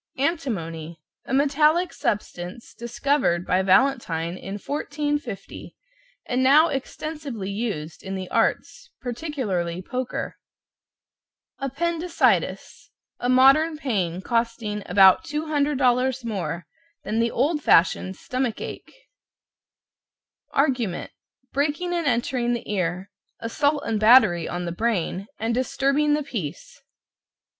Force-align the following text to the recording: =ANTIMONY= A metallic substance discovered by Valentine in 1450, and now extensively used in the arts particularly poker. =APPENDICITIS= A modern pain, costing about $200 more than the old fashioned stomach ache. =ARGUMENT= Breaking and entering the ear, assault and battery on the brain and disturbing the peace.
=ANTIMONY= 0.17 0.99
A 1.25 1.33
metallic 1.35 1.93
substance 1.93 2.73
discovered 2.73 3.45
by 3.45 3.61
Valentine 3.61 4.35
in 4.35 4.55
1450, 4.57 5.75
and 6.25 6.41
now 6.41 6.69
extensively 6.69 7.51
used 7.51 8.01
in 8.01 8.15
the 8.15 8.27
arts 8.31 8.89
particularly 8.99 9.79
poker. 9.79 10.37
=APPENDICITIS= 11.59 12.89
A 13.19 13.29
modern 13.29 13.77
pain, 13.77 14.21
costing 14.23 14.81
about 14.87 15.23
$200 15.23 16.25
more 16.25 16.65
than 17.03 17.19
the 17.19 17.29
old 17.29 17.61
fashioned 17.61 18.15
stomach 18.15 18.59
ache. 18.59 18.91
=ARGUMENT= 20.49 21.11
Breaking 21.53 21.93
and 21.93 22.07
entering 22.07 22.53
the 22.53 22.67
ear, 22.67 23.11
assault 23.39 23.83
and 23.85 23.99
battery 23.99 24.49
on 24.49 24.65
the 24.65 24.71
brain 24.71 25.27
and 25.37 25.53
disturbing 25.53 26.13
the 26.15 26.23
peace. 26.23 26.81